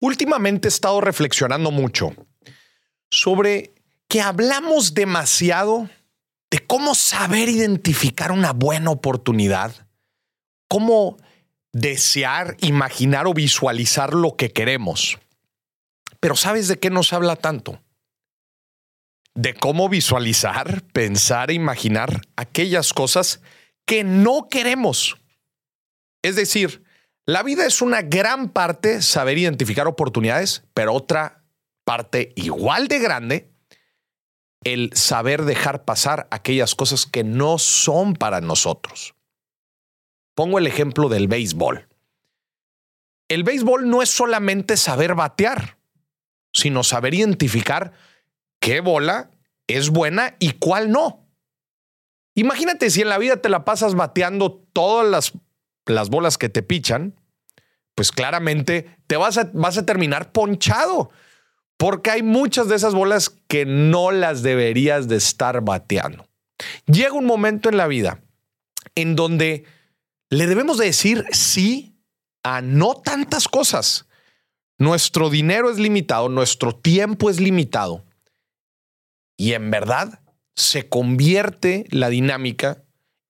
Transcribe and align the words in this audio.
Últimamente 0.00 0.68
he 0.68 0.70
estado 0.70 1.00
reflexionando 1.00 1.70
mucho 1.70 2.12
sobre 3.10 3.74
que 4.08 4.20
hablamos 4.20 4.94
demasiado 4.94 5.88
de 6.50 6.58
cómo 6.66 6.94
saber 6.94 7.48
identificar 7.48 8.32
una 8.32 8.52
buena 8.52 8.90
oportunidad, 8.90 9.88
cómo 10.68 11.18
desear, 11.72 12.56
imaginar 12.60 13.26
o 13.26 13.34
visualizar 13.34 14.14
lo 14.14 14.36
que 14.36 14.52
queremos. 14.52 15.18
Pero 16.20 16.36
¿sabes 16.36 16.68
de 16.68 16.78
qué 16.78 16.90
nos 16.90 17.12
habla 17.12 17.36
tanto? 17.36 17.80
De 19.34 19.54
cómo 19.54 19.88
visualizar, 19.88 20.82
pensar 20.92 21.50
e 21.50 21.54
imaginar 21.54 22.22
aquellas 22.36 22.92
cosas 22.92 23.40
que 23.84 24.04
no 24.04 24.48
queremos. 24.48 25.16
Es 26.22 26.34
decir, 26.36 26.82
la 27.28 27.42
vida 27.42 27.66
es 27.66 27.82
una 27.82 28.00
gran 28.00 28.48
parte 28.48 29.02
saber 29.02 29.36
identificar 29.36 29.86
oportunidades, 29.86 30.64
pero 30.72 30.94
otra 30.94 31.44
parte 31.84 32.32
igual 32.36 32.88
de 32.88 32.98
grande, 33.00 33.52
el 34.64 34.90
saber 34.94 35.44
dejar 35.44 35.84
pasar 35.84 36.26
aquellas 36.30 36.74
cosas 36.74 37.04
que 37.04 37.24
no 37.24 37.58
son 37.58 38.14
para 38.14 38.40
nosotros. 38.40 39.14
Pongo 40.34 40.56
el 40.56 40.66
ejemplo 40.66 41.10
del 41.10 41.28
béisbol. 41.28 41.86
El 43.28 43.44
béisbol 43.44 43.90
no 43.90 44.00
es 44.00 44.08
solamente 44.08 44.78
saber 44.78 45.14
batear, 45.14 45.76
sino 46.54 46.82
saber 46.82 47.12
identificar 47.12 47.92
qué 48.58 48.80
bola 48.80 49.32
es 49.66 49.90
buena 49.90 50.34
y 50.38 50.52
cuál 50.52 50.90
no. 50.90 51.28
Imagínate 52.34 52.88
si 52.88 53.02
en 53.02 53.10
la 53.10 53.18
vida 53.18 53.42
te 53.42 53.50
la 53.50 53.66
pasas 53.66 53.94
bateando 53.94 54.64
todas 54.72 55.06
las 55.06 55.34
las 55.92 56.10
bolas 56.10 56.38
que 56.38 56.48
te 56.48 56.62
pichan, 56.62 57.17
pues 57.98 58.12
claramente 58.12 58.96
te 59.08 59.16
vas 59.16 59.38
a, 59.38 59.50
vas 59.52 59.76
a 59.76 59.84
terminar 59.84 60.30
ponchado. 60.30 61.10
Porque 61.76 62.12
hay 62.12 62.22
muchas 62.22 62.68
de 62.68 62.76
esas 62.76 62.94
bolas 62.94 63.28
que 63.48 63.66
no 63.66 64.12
las 64.12 64.44
deberías 64.44 65.08
de 65.08 65.16
estar 65.16 65.62
bateando. 65.62 66.28
Llega 66.86 67.14
un 67.14 67.26
momento 67.26 67.68
en 67.68 67.76
la 67.76 67.88
vida 67.88 68.22
en 68.94 69.16
donde 69.16 69.64
le 70.30 70.46
debemos 70.46 70.78
de 70.78 70.84
decir 70.84 71.24
sí 71.32 71.96
a 72.44 72.60
no 72.60 72.94
tantas 72.94 73.48
cosas. 73.48 74.06
Nuestro 74.78 75.28
dinero 75.28 75.68
es 75.68 75.80
limitado, 75.80 76.28
nuestro 76.28 76.76
tiempo 76.76 77.30
es 77.30 77.40
limitado. 77.40 78.04
Y 79.36 79.54
en 79.54 79.72
verdad 79.72 80.20
se 80.54 80.88
convierte 80.88 81.84
la 81.90 82.10
dinámica 82.10 82.84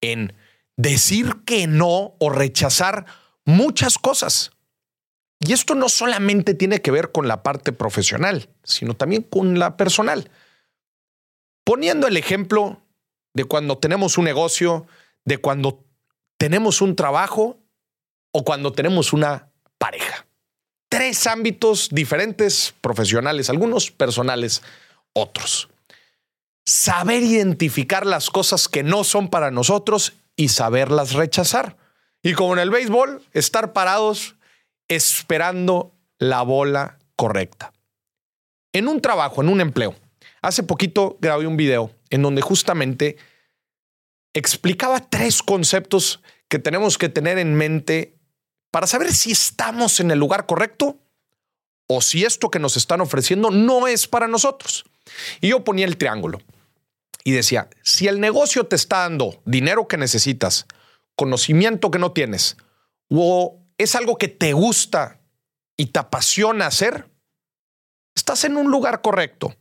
en 0.00 0.34
decir 0.76 1.42
que 1.44 1.66
no 1.66 2.14
o 2.20 2.30
rechazar 2.30 3.06
muchas 3.44 3.98
cosas. 3.98 4.52
Y 5.44 5.52
esto 5.52 5.74
no 5.74 5.88
solamente 5.88 6.54
tiene 6.54 6.80
que 6.80 6.92
ver 6.92 7.10
con 7.10 7.26
la 7.26 7.42
parte 7.42 7.72
profesional, 7.72 8.48
sino 8.62 8.94
también 8.94 9.22
con 9.22 9.58
la 9.58 9.76
personal. 9.76 10.30
Poniendo 11.64 12.06
el 12.06 12.16
ejemplo 12.16 12.80
de 13.34 13.44
cuando 13.44 13.78
tenemos 13.78 14.18
un 14.18 14.24
negocio, 14.24 14.86
de 15.24 15.38
cuando 15.38 15.84
tenemos 16.38 16.80
un 16.80 16.94
trabajo 16.94 17.58
o 18.32 18.44
cuando 18.44 18.72
tenemos 18.72 19.12
una 19.12 19.50
pareja. 19.78 20.26
Tres 20.88 21.26
ámbitos 21.26 21.88
diferentes, 21.90 22.74
profesionales, 22.80 23.50
algunos 23.50 23.90
personales, 23.90 24.62
otros. 25.12 25.70
Saber 26.64 27.22
identificar 27.22 28.06
las 28.06 28.30
cosas 28.30 28.68
que 28.68 28.84
no 28.84 29.02
son 29.02 29.28
para 29.28 29.50
nosotros 29.50 30.12
y 30.36 30.48
saberlas 30.50 31.14
rechazar. 31.14 31.76
Y 32.22 32.34
como 32.34 32.52
en 32.52 32.60
el 32.60 32.70
béisbol, 32.70 33.22
estar 33.32 33.72
parados 33.72 34.36
esperando 34.88 35.94
la 36.18 36.42
bola 36.42 36.98
correcta. 37.16 37.72
En 38.72 38.88
un 38.88 39.00
trabajo, 39.00 39.42
en 39.42 39.48
un 39.48 39.60
empleo, 39.60 39.94
hace 40.40 40.62
poquito 40.62 41.18
grabé 41.20 41.46
un 41.46 41.56
video 41.56 41.90
en 42.10 42.22
donde 42.22 42.42
justamente 42.42 43.16
explicaba 44.34 45.00
tres 45.00 45.42
conceptos 45.42 46.22
que 46.48 46.58
tenemos 46.58 46.98
que 46.98 47.08
tener 47.08 47.38
en 47.38 47.54
mente 47.54 48.18
para 48.70 48.86
saber 48.86 49.12
si 49.12 49.32
estamos 49.32 50.00
en 50.00 50.10
el 50.10 50.18
lugar 50.18 50.46
correcto 50.46 50.98
o 51.86 52.00
si 52.00 52.24
esto 52.24 52.50
que 52.50 52.58
nos 52.58 52.76
están 52.76 53.00
ofreciendo 53.00 53.50
no 53.50 53.86
es 53.86 54.06
para 54.06 54.28
nosotros. 54.28 54.84
Y 55.40 55.48
yo 55.48 55.64
ponía 55.64 55.86
el 55.86 55.98
triángulo 55.98 56.40
y 57.24 57.32
decía, 57.32 57.68
si 57.82 58.08
el 58.08 58.20
negocio 58.20 58.64
te 58.64 58.76
está 58.76 59.00
dando 59.00 59.40
dinero 59.44 59.86
que 59.86 59.96
necesitas, 59.96 60.66
conocimiento 61.14 61.90
que 61.90 61.98
no 61.98 62.12
tienes, 62.12 62.56
o 63.08 63.61
es 63.82 63.94
algo 63.94 64.16
que 64.16 64.28
te 64.28 64.52
gusta 64.52 65.20
y 65.76 65.86
te 65.86 65.98
apasiona 65.98 66.66
hacer, 66.66 67.10
estás 68.14 68.44
en 68.44 68.56
un 68.56 68.70
lugar 68.70 69.00
correcto. 69.00 69.54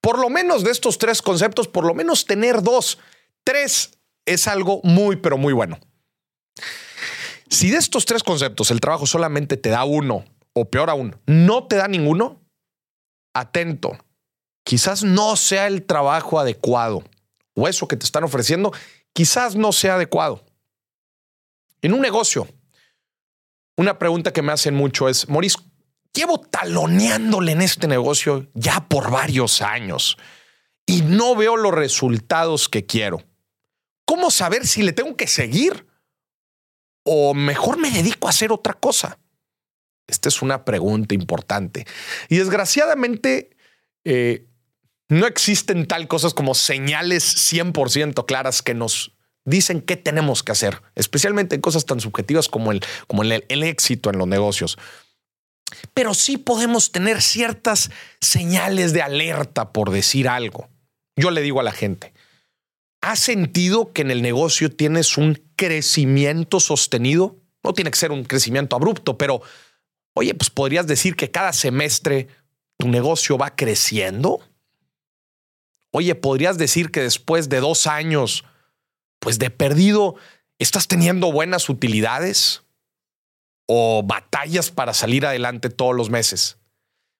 Por 0.00 0.18
lo 0.18 0.28
menos 0.28 0.64
de 0.64 0.70
estos 0.70 0.98
tres 0.98 1.22
conceptos, 1.22 1.68
por 1.68 1.84
lo 1.84 1.94
menos 1.94 2.26
tener 2.26 2.62
dos, 2.62 2.98
tres 3.42 3.98
es 4.26 4.46
algo 4.46 4.80
muy, 4.82 5.16
pero 5.16 5.38
muy 5.38 5.52
bueno. 5.52 5.78
Si 7.48 7.70
de 7.70 7.78
estos 7.78 8.04
tres 8.04 8.22
conceptos 8.22 8.70
el 8.70 8.80
trabajo 8.80 9.06
solamente 9.06 9.56
te 9.56 9.70
da 9.70 9.84
uno, 9.84 10.24
o 10.52 10.64
peor 10.70 10.90
aún, 10.90 11.16
no 11.26 11.66
te 11.66 11.76
da 11.76 11.88
ninguno, 11.88 12.42
atento, 13.34 13.98
quizás 14.64 15.02
no 15.02 15.36
sea 15.36 15.66
el 15.66 15.84
trabajo 15.84 16.38
adecuado 16.38 17.04
o 17.54 17.68
eso 17.68 17.88
que 17.88 17.96
te 17.96 18.04
están 18.04 18.24
ofreciendo, 18.24 18.72
quizás 19.12 19.56
no 19.56 19.72
sea 19.72 19.94
adecuado. 19.94 20.44
En 21.82 21.92
un 21.92 22.00
negocio, 22.00 22.48
una 23.76 23.98
pregunta 23.98 24.32
que 24.32 24.42
me 24.42 24.52
hacen 24.52 24.74
mucho 24.74 25.08
es, 25.08 25.28
Maurice, 25.28 25.58
llevo 26.12 26.40
taloneándole 26.40 27.52
en 27.52 27.62
este 27.62 27.88
negocio 27.88 28.48
ya 28.54 28.88
por 28.88 29.10
varios 29.10 29.62
años 29.62 30.16
y 30.86 31.02
no 31.02 31.34
veo 31.34 31.56
los 31.56 31.72
resultados 31.72 32.68
que 32.68 32.86
quiero. 32.86 33.22
¿Cómo 34.04 34.30
saber 34.30 34.66
si 34.66 34.82
le 34.82 34.92
tengo 34.92 35.16
que 35.16 35.26
seguir? 35.26 35.86
O 37.04 37.34
mejor 37.34 37.78
me 37.78 37.90
dedico 37.90 38.26
a 38.26 38.30
hacer 38.30 38.52
otra 38.52 38.74
cosa. 38.74 39.18
Esta 40.06 40.28
es 40.28 40.42
una 40.42 40.64
pregunta 40.64 41.14
importante. 41.14 41.86
Y 42.28 42.36
desgraciadamente, 42.36 43.56
eh, 44.04 44.46
no 45.08 45.26
existen 45.26 45.86
tal 45.86 46.08
cosas 46.08 46.34
como 46.34 46.54
señales 46.54 47.52
100% 47.52 48.26
claras 48.26 48.62
que 48.62 48.74
nos 48.74 49.13
dicen 49.44 49.80
qué 49.82 49.96
tenemos 49.96 50.42
que 50.42 50.52
hacer, 50.52 50.82
especialmente 50.94 51.54
en 51.54 51.60
cosas 51.60 51.84
tan 51.86 52.00
subjetivas 52.00 52.48
como 52.48 52.72
el, 52.72 52.82
como 53.06 53.22
el, 53.22 53.62
éxito 53.62 54.10
en 54.10 54.18
los 54.18 54.28
negocios. 54.28 54.78
Pero 55.92 56.14
sí 56.14 56.38
podemos 56.38 56.92
tener 56.92 57.20
ciertas 57.20 57.90
señales 58.20 58.92
de 58.92 59.02
alerta 59.02 59.72
por 59.72 59.90
decir 59.90 60.28
algo. 60.28 60.68
Yo 61.16 61.30
le 61.30 61.42
digo 61.42 61.60
a 61.60 61.64
la 61.64 61.72
gente, 61.72 62.14
¿has 63.00 63.20
sentido 63.20 63.92
que 63.92 64.02
en 64.02 64.10
el 64.10 64.22
negocio 64.22 64.70
tienes 64.70 65.18
un 65.18 65.42
crecimiento 65.56 66.60
sostenido? 66.60 67.36
No 67.62 67.72
tiene 67.72 67.90
que 67.90 67.98
ser 67.98 68.12
un 68.12 68.24
crecimiento 68.24 68.76
abrupto, 68.76 69.18
pero 69.18 69.42
oye, 70.14 70.34
pues 70.34 70.50
podrías 70.50 70.86
decir 70.86 71.16
que 71.16 71.30
cada 71.30 71.52
semestre 71.52 72.28
tu 72.78 72.88
negocio 72.88 73.38
va 73.38 73.54
creciendo. 73.54 74.40
Oye, 75.90 76.14
podrías 76.14 76.58
decir 76.58 76.90
que 76.90 77.00
después 77.00 77.48
de 77.48 77.60
dos 77.60 77.86
años, 77.86 78.44
pues 79.24 79.38
de 79.38 79.48
perdido, 79.48 80.16
estás 80.58 80.86
teniendo 80.86 81.32
buenas 81.32 81.70
utilidades 81.70 82.62
o 83.66 84.02
batallas 84.04 84.70
para 84.70 84.92
salir 84.92 85.24
adelante 85.24 85.70
todos 85.70 85.96
los 85.96 86.10
meses. 86.10 86.58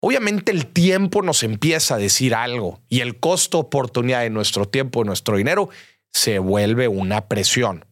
Obviamente 0.00 0.52
el 0.52 0.66
tiempo 0.66 1.22
nos 1.22 1.42
empieza 1.42 1.96
a 1.96 1.98
decir 1.98 2.36
algo 2.36 2.80
y 2.88 3.00
el 3.00 3.18
costo 3.18 3.58
oportunidad 3.58 4.20
de 4.20 4.30
nuestro 4.30 4.68
tiempo, 4.68 5.02
y 5.02 5.06
nuestro 5.06 5.36
dinero, 5.36 5.70
se 6.12 6.38
vuelve 6.38 6.86
una 6.86 7.26
presión. 7.26 7.84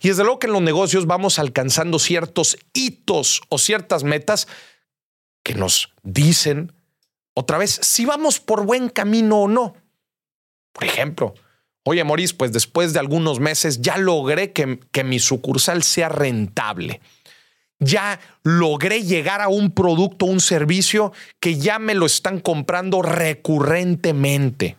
Y 0.00 0.08
desde 0.08 0.24
luego 0.24 0.40
que 0.40 0.48
en 0.48 0.54
los 0.54 0.62
negocios 0.62 1.06
vamos 1.06 1.38
alcanzando 1.38 2.00
ciertos 2.00 2.58
hitos 2.72 3.42
o 3.48 3.58
ciertas 3.58 4.02
metas 4.02 4.48
que 5.44 5.54
nos 5.54 5.92
dicen 6.02 6.72
otra 7.32 7.58
vez 7.58 7.78
si 7.80 8.04
vamos 8.06 8.40
por 8.40 8.66
buen 8.66 8.88
camino 8.88 9.42
o 9.42 9.48
no. 9.48 9.76
Por 10.72 10.82
ejemplo, 10.82 11.34
oye, 11.84 12.04
Maurice, 12.04 12.34
pues 12.34 12.52
después 12.52 12.92
de 12.92 13.00
algunos 13.00 13.40
meses 13.40 13.80
ya 13.80 13.96
logré 13.98 14.52
que, 14.52 14.80
que 14.90 15.04
mi 15.04 15.18
sucursal 15.18 15.82
sea 15.82 16.08
rentable. 16.08 17.00
Ya 17.78 18.20
logré 18.44 19.02
llegar 19.02 19.40
a 19.40 19.48
un 19.48 19.72
producto, 19.72 20.26
un 20.26 20.40
servicio 20.40 21.12
que 21.40 21.58
ya 21.58 21.78
me 21.78 21.94
lo 21.94 22.06
están 22.06 22.38
comprando 22.38 23.02
recurrentemente. 23.02 24.76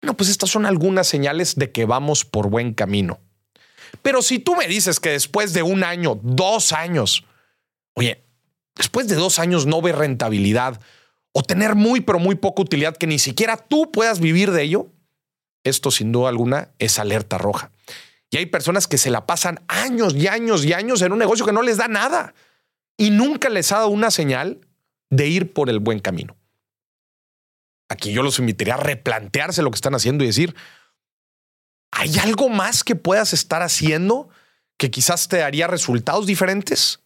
Bueno, 0.00 0.16
pues 0.16 0.30
estas 0.30 0.50
son 0.50 0.66
algunas 0.66 1.06
señales 1.06 1.56
de 1.56 1.70
que 1.72 1.84
vamos 1.84 2.24
por 2.24 2.48
buen 2.48 2.72
camino. 2.72 3.18
Pero 4.02 4.22
si 4.22 4.38
tú 4.38 4.56
me 4.56 4.66
dices 4.66 5.00
que 5.00 5.10
después 5.10 5.52
de 5.52 5.62
un 5.62 5.84
año, 5.84 6.18
dos 6.22 6.72
años, 6.72 7.24
oye, 7.94 8.22
después 8.76 9.08
de 9.08 9.16
dos 9.16 9.38
años 9.38 9.66
no 9.66 9.82
ve 9.82 9.92
rentabilidad, 9.92 10.80
o 11.32 11.42
tener 11.42 11.74
muy, 11.74 12.00
pero 12.00 12.18
muy 12.18 12.34
poca 12.34 12.62
utilidad 12.62 12.96
que 12.96 13.06
ni 13.06 13.18
siquiera 13.18 13.56
tú 13.56 13.90
puedas 13.92 14.20
vivir 14.20 14.52
de 14.52 14.62
ello, 14.62 14.92
esto 15.68 15.90
sin 15.90 16.12
duda 16.12 16.28
alguna 16.28 16.70
es 16.78 16.98
alerta 16.98 17.38
roja. 17.38 17.70
Y 18.30 18.38
hay 18.38 18.46
personas 18.46 18.86
que 18.86 18.98
se 18.98 19.10
la 19.10 19.26
pasan 19.26 19.64
años 19.68 20.14
y 20.14 20.26
años 20.26 20.64
y 20.64 20.72
años 20.72 21.02
en 21.02 21.12
un 21.12 21.18
negocio 21.18 21.46
que 21.46 21.52
no 21.52 21.62
les 21.62 21.76
da 21.76 21.88
nada. 21.88 22.34
y 22.98 23.10
nunca 23.10 23.50
les 23.50 23.72
ha 23.72 23.76
dado 23.76 23.88
una 23.88 24.10
señal 24.10 24.66
de 25.10 25.26
ir 25.26 25.52
por 25.52 25.68
el 25.68 25.80
buen 25.80 25.98
camino. 25.98 26.34
Aquí 27.90 28.10
yo 28.10 28.22
los 28.22 28.38
invitaría 28.38 28.72
a 28.72 28.78
replantearse 28.78 29.60
lo 29.60 29.70
que 29.70 29.74
están 29.76 29.94
haciendo 29.94 30.24
y 30.24 30.28
decir, 30.28 30.56
¿hay 31.90 32.18
algo 32.18 32.48
más 32.48 32.84
que 32.84 32.96
puedas 32.96 33.34
estar 33.34 33.60
haciendo 33.60 34.30
que 34.78 34.90
quizás 34.90 35.28
te 35.28 35.36
daría 35.36 35.66
resultados 35.66 36.26
diferentes? 36.26 37.00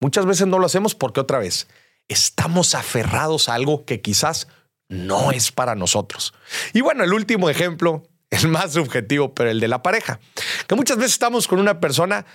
Muchas 0.00 0.26
veces 0.26 0.48
no 0.48 0.58
lo 0.58 0.66
hacemos 0.66 0.96
porque 0.96 1.20
otra 1.20 1.38
vez 1.38 1.68
estamos 2.08 2.74
aferrados 2.74 3.48
a 3.48 3.54
algo 3.54 3.84
que 3.84 4.00
quizás 4.00 4.48
no 4.92 5.32
es 5.32 5.50
para 5.50 5.74
nosotros. 5.74 6.34
Y 6.74 6.82
bueno, 6.82 7.02
el 7.02 7.12
último 7.12 7.48
ejemplo, 7.48 8.02
el 8.30 8.48
más 8.48 8.74
subjetivo, 8.74 9.34
pero 9.34 9.50
el 9.50 9.58
de 9.58 9.68
la 9.68 9.82
pareja, 9.82 10.20
que 10.66 10.74
muchas 10.74 10.98
veces 10.98 11.12
estamos 11.12 11.48
con 11.48 11.58
una 11.58 11.80
persona 11.80 12.26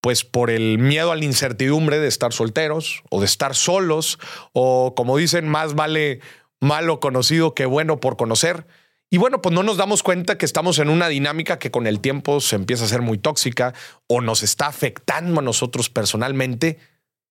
pues 0.00 0.24
por 0.24 0.50
el 0.50 0.78
miedo 0.78 1.12
a 1.12 1.16
la 1.16 1.24
incertidumbre 1.24 1.98
de 1.98 2.08
estar 2.08 2.32
solteros 2.32 3.02
o 3.10 3.20
de 3.20 3.26
estar 3.26 3.54
solos, 3.54 4.18
o 4.52 4.94
como 4.96 5.16
dicen, 5.16 5.48
más 5.48 5.74
vale 5.74 6.20
malo 6.60 7.00
conocido 7.00 7.54
que 7.54 7.66
bueno 7.66 8.00
por 8.00 8.16
conocer. 8.16 8.66
Y 9.10 9.18
bueno, 9.18 9.42
pues 9.42 9.54
no 9.54 9.62
nos 9.62 9.76
damos 9.76 10.02
cuenta 10.02 10.38
que 10.38 10.46
estamos 10.46 10.78
en 10.78 10.88
una 10.88 11.08
dinámica 11.08 11.58
que 11.58 11.70
con 11.70 11.86
el 11.86 12.00
tiempo 12.00 12.40
se 12.40 12.56
empieza 12.56 12.84
a 12.84 12.88
ser 12.88 13.02
muy 13.02 13.18
tóxica 13.18 13.74
o 14.06 14.20
nos 14.20 14.42
está 14.42 14.66
afectando 14.66 15.40
a 15.40 15.42
nosotros 15.42 15.90
personalmente 15.90 16.78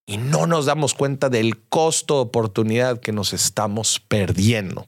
y 0.10 0.18
no 0.18 0.48
nos 0.48 0.66
damos 0.66 0.94
cuenta 0.94 1.30
del 1.30 1.60
costo 1.68 2.16
de 2.16 2.22
oportunidad 2.22 3.02
que 3.02 3.12
nos 3.12 3.34
estamos 3.34 4.00
perdiendo. 4.00 4.88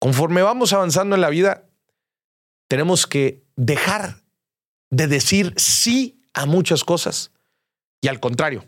Conforme 0.00 0.42
vamos 0.42 0.72
avanzando 0.72 1.14
en 1.14 1.22
la 1.22 1.30
vida, 1.30 1.64
tenemos 2.68 3.06
que 3.06 3.44
dejar 3.54 4.20
de 4.90 5.06
decir 5.06 5.54
sí 5.56 6.20
a 6.34 6.44
muchas 6.44 6.82
cosas. 6.82 7.30
Y 8.00 8.08
al 8.08 8.18
contrario, 8.18 8.64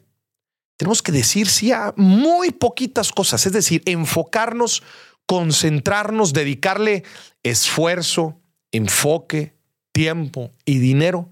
tenemos 0.77 1.03
que 1.03 1.11
decir 1.11 1.49
sí 1.49 1.73
a 1.73 1.93
muy 1.97 2.53
poquitas 2.53 3.11
cosas, 3.11 3.45
es 3.47 3.53
decir, 3.53 3.83
enfocarnos, 3.85 4.85
concentrarnos, 5.27 6.33
dedicarle 6.33 7.03
esfuerzo, 7.43 8.41
enfoque, 8.71 9.57
tiempo 9.91 10.53
y 10.65 10.79
dinero 10.79 11.31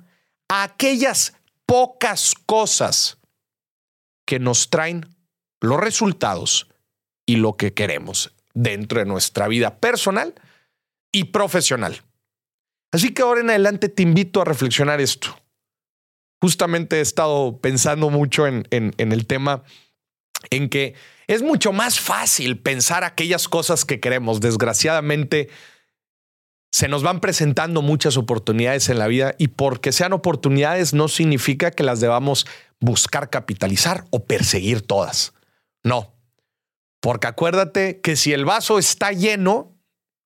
a 0.48 0.64
aquellas 0.64 1.34
pocas 1.64 2.34
cosas 2.44 3.18
que 4.26 4.38
nos 4.38 4.68
traen 4.68 5.06
los 5.60 5.80
resultados 5.80 6.68
y 7.24 7.36
lo 7.36 7.56
que 7.56 7.72
queremos 7.72 8.32
dentro 8.54 9.00
de 9.00 9.06
nuestra 9.06 9.48
vida 9.48 9.78
personal 9.78 10.34
y 11.12 11.24
profesional. 11.24 12.02
Así 12.92 13.12
que 13.12 13.22
ahora 13.22 13.40
en 13.40 13.50
adelante 13.50 13.88
te 13.88 14.02
invito 14.02 14.40
a 14.40 14.44
reflexionar 14.44 15.00
esto. 15.00 15.38
Justamente 16.40 16.96
he 16.96 17.00
estado 17.00 17.58
pensando 17.58 18.10
mucho 18.10 18.46
en, 18.46 18.66
el 18.70 19.26
tema 19.26 19.64
en 20.50 20.68
que 20.68 20.94
es 21.26 21.42
mucho 21.42 21.72
más 21.72 21.98
fácil 21.98 22.58
pensar 22.58 23.04
aquellas 23.04 23.48
cosas 23.48 23.84
que 23.84 24.00
queremos. 24.00 24.40
Desgraciadamente, 24.40 25.48
se 26.70 26.88
nos 26.88 27.02
van 27.02 27.20
presentando 27.20 27.82
muchas 27.82 28.16
oportunidades 28.16 28.88
en 28.88 28.98
la 28.98 29.06
vida 29.06 29.34
y 29.38 29.48
porque 29.48 29.92
sean 29.92 30.12
oportunidades 30.12 30.92
no 30.92 31.08
significa 31.08 31.70
que 31.70 31.82
las 31.82 32.00
debamos 32.00 32.46
buscar 32.80 33.30
capitalizar 33.30 34.04
o 34.10 34.24
perseguir 34.24 34.82
todas. 34.82 35.32
No, 35.82 36.16
porque 37.00 37.28
acuérdate 37.28 38.00
que 38.00 38.16
si 38.16 38.32
el 38.32 38.44
vaso 38.44 38.78
está 38.78 39.12
lleno, 39.12 39.76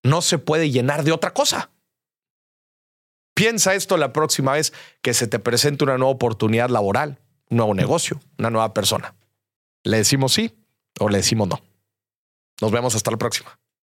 no 0.03 0.23
se 0.23 0.39
puede 0.39 0.71
llenar 0.71 1.05
de 1.05 1.13
otra 1.13 1.35
cosa. 1.35 1.71
Piensa 3.35 3.75
esto 3.75 3.97
la 3.97 4.13
próxima 4.13 4.53
vez 4.53 4.73
que 5.03 5.15
se 5.15 5.27
te 5.27 5.39
presente 5.39 5.85
una 5.85 5.99
nueva 5.99 6.13
oportunidad 6.13 6.71
laboral, 6.71 7.21
un 7.51 7.59
nuevo 7.59 7.75
negocio, 7.75 8.21
una 8.39 8.51
nueva 8.51 8.73
persona. 8.75 9.15
¿Le 9.83 9.99
decimos 9.99 10.33
sí 10.33 10.59
o 10.99 11.09
le 11.09 11.19
decimos 11.19 11.49
no? 11.49 11.61
Nos 12.63 12.71
vemos 12.71 12.95
hasta 12.95 13.11
la 13.11 13.19
próxima. 13.19 13.60